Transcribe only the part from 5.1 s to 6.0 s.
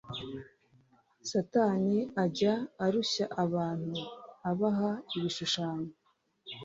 ibishushanyo